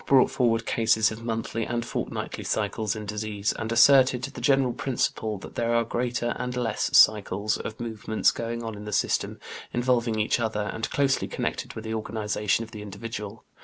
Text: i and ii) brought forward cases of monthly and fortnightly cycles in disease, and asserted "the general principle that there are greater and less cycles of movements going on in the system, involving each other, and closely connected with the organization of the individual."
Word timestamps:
i 0.01 0.03
and 0.03 0.07
ii) 0.09 0.17
brought 0.17 0.31
forward 0.31 0.65
cases 0.65 1.11
of 1.11 1.21
monthly 1.23 1.63
and 1.63 1.85
fortnightly 1.85 2.43
cycles 2.43 2.95
in 2.95 3.05
disease, 3.05 3.53
and 3.59 3.71
asserted 3.71 4.23
"the 4.23 4.41
general 4.41 4.73
principle 4.73 5.37
that 5.37 5.53
there 5.53 5.75
are 5.75 5.83
greater 5.83 6.33
and 6.39 6.57
less 6.57 6.89
cycles 6.97 7.55
of 7.55 7.79
movements 7.79 8.31
going 8.31 8.63
on 8.63 8.73
in 8.73 8.85
the 8.85 8.91
system, 8.91 9.39
involving 9.71 10.19
each 10.19 10.39
other, 10.39 10.71
and 10.73 10.89
closely 10.89 11.27
connected 11.27 11.75
with 11.75 11.83
the 11.83 11.93
organization 11.93 12.63
of 12.63 12.71
the 12.71 12.81
individual." 12.81 13.43